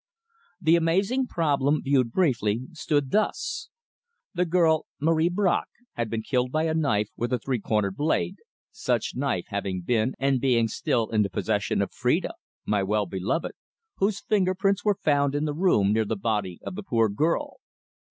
The 0.59 0.75
amazing 0.75 1.27
problem, 1.27 1.83
viewed 1.83 2.11
briefly, 2.11 2.61
stood 2.71 3.11
thus: 3.11 3.69
The 4.33 4.45
girl, 4.47 4.87
Marie 4.99 5.29
Bracq, 5.29 5.65
had 5.93 6.09
been 6.09 6.23
killed 6.23 6.51
by 6.51 6.63
a 6.63 6.73
knife 6.73 7.09
with 7.15 7.31
a 7.31 7.37
three 7.37 7.59
cornered 7.59 7.97
blade, 7.97 8.37
such 8.71 9.15
knife 9.15 9.45
having 9.49 9.81
been 9.81 10.15
and 10.17 10.41
being 10.41 10.67
still 10.67 11.09
in 11.11 11.21
the 11.21 11.29
possession 11.29 11.83
of 11.83 11.93
Phrida, 11.93 12.33
my 12.65 12.81
well 12.81 13.05
beloved, 13.05 13.51
whose 13.97 14.19
finger 14.21 14.55
prints 14.55 14.83
were 14.83 14.97
found 15.03 15.35
in 15.35 15.45
the 15.45 15.53
room 15.53 15.93
near 15.93 16.03
the 16.05 16.15
body 16.15 16.59
of 16.63 16.73
the 16.73 16.81
poor 16.81 17.07
girl. 17.07 17.57